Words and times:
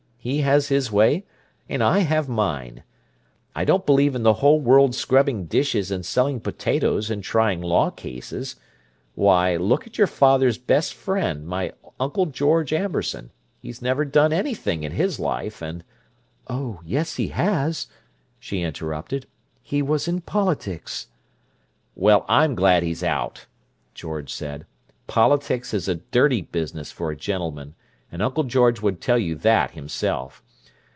He 0.23 0.41
has 0.41 0.67
his 0.67 0.91
way, 0.91 1.25
and 1.67 1.81
I 1.83 2.01
have 2.01 2.29
mine. 2.29 2.83
I 3.55 3.65
don't 3.65 3.87
believe 3.87 4.13
in 4.13 4.21
the 4.21 4.35
whole 4.35 4.59
world 4.59 4.93
scrubbing 4.93 5.47
dishes 5.47 5.89
and 5.89 6.05
selling 6.05 6.39
potatoes 6.39 7.09
and 7.09 7.23
trying 7.23 7.59
law 7.59 7.89
cases. 7.89 8.55
Why, 9.15 9.55
look 9.55 9.87
at 9.87 9.97
your 9.97 10.05
father's 10.05 10.59
best 10.59 10.93
friend, 10.93 11.47
my 11.47 11.73
Uncle 11.99 12.27
George 12.27 12.71
Amberson—he's 12.71 13.81
never 13.81 14.05
done 14.05 14.31
anything 14.31 14.83
in 14.83 14.91
his 14.91 15.19
life, 15.19 15.59
and—" 15.59 15.83
"Oh, 16.47 16.81
yes, 16.85 17.15
he 17.15 17.29
has," 17.29 17.87
she 18.39 18.61
interrupted. 18.61 19.25
"He 19.63 19.81
was 19.81 20.07
in 20.07 20.21
politics." 20.21 21.07
"Well, 21.95 22.27
I'm 22.29 22.53
glad 22.53 22.83
he's 22.83 23.01
out," 23.03 23.47
George 23.95 24.31
said. 24.31 24.67
"Politics 25.07 25.73
is 25.73 25.87
a 25.87 25.95
dirty 25.95 26.43
business 26.43 26.91
for 26.91 27.09
a 27.09 27.17
gentleman, 27.17 27.73
and 28.13 28.21
Uncle 28.21 28.43
George 28.43 28.81
would 28.81 28.99
tell 28.99 29.17
you 29.17 29.35
that 29.35 29.71
himself. 29.71 30.43